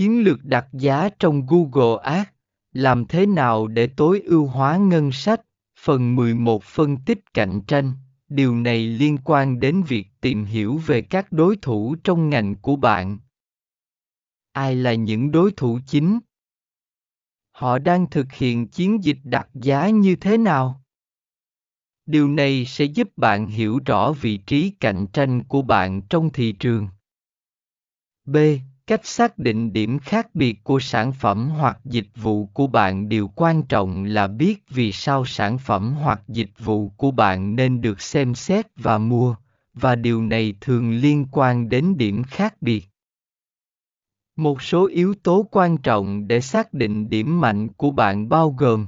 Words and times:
Chiến 0.00 0.24
lược 0.24 0.44
đặt 0.44 0.66
giá 0.72 1.08
trong 1.18 1.46
Google 1.46 2.02
Ads, 2.02 2.28
làm 2.72 3.06
thế 3.06 3.26
nào 3.26 3.66
để 3.66 3.86
tối 3.86 4.20
ưu 4.20 4.46
hóa 4.46 4.76
ngân 4.76 5.12
sách? 5.12 5.40
Phần 5.80 6.16
11 6.16 6.62
phân 6.64 6.96
tích 6.96 7.34
cạnh 7.34 7.60
tranh, 7.66 7.92
điều 8.28 8.56
này 8.56 8.86
liên 8.86 9.18
quan 9.24 9.60
đến 9.60 9.82
việc 9.88 10.06
tìm 10.20 10.44
hiểu 10.44 10.78
về 10.86 11.02
các 11.02 11.32
đối 11.32 11.56
thủ 11.56 11.96
trong 12.04 12.30
ngành 12.30 12.54
của 12.54 12.76
bạn. 12.76 13.18
Ai 14.52 14.74
là 14.74 14.94
những 14.94 15.30
đối 15.30 15.52
thủ 15.52 15.78
chính? 15.86 16.18
Họ 17.50 17.78
đang 17.78 18.10
thực 18.10 18.32
hiện 18.32 18.68
chiến 18.68 19.04
dịch 19.04 19.18
đặt 19.24 19.48
giá 19.54 19.88
như 19.88 20.16
thế 20.16 20.38
nào? 20.38 20.82
Điều 22.06 22.28
này 22.28 22.64
sẽ 22.64 22.84
giúp 22.84 23.08
bạn 23.16 23.46
hiểu 23.46 23.80
rõ 23.86 24.12
vị 24.12 24.36
trí 24.36 24.70
cạnh 24.70 25.06
tranh 25.12 25.44
của 25.44 25.62
bạn 25.62 26.02
trong 26.10 26.30
thị 26.32 26.52
trường. 26.52 26.88
B. 28.24 28.36
Cách 28.90 29.06
xác 29.06 29.38
định 29.38 29.72
điểm 29.72 29.98
khác 29.98 30.34
biệt 30.34 30.64
của 30.64 30.80
sản 30.80 31.12
phẩm 31.12 31.48
hoặc 31.50 31.78
dịch 31.84 32.08
vụ 32.16 32.46
của 32.46 32.66
bạn 32.66 33.08
điều 33.08 33.28
quan 33.28 33.62
trọng 33.62 34.04
là 34.04 34.26
biết 34.26 34.64
vì 34.68 34.92
sao 34.92 35.24
sản 35.24 35.58
phẩm 35.58 35.92
hoặc 35.92 36.22
dịch 36.28 36.50
vụ 36.58 36.88
của 36.88 37.10
bạn 37.10 37.56
nên 37.56 37.80
được 37.80 38.00
xem 38.00 38.34
xét 38.34 38.66
và 38.76 38.98
mua, 38.98 39.36
và 39.74 39.94
điều 39.94 40.22
này 40.22 40.54
thường 40.60 40.90
liên 40.90 41.26
quan 41.32 41.68
đến 41.68 41.96
điểm 41.96 42.22
khác 42.22 42.54
biệt. 42.60 42.88
Một 44.36 44.62
số 44.62 44.86
yếu 44.86 45.14
tố 45.14 45.46
quan 45.50 45.78
trọng 45.78 46.28
để 46.28 46.40
xác 46.40 46.74
định 46.74 47.10
điểm 47.10 47.40
mạnh 47.40 47.68
của 47.68 47.90
bạn 47.90 48.28
bao 48.28 48.54
gồm 48.58 48.86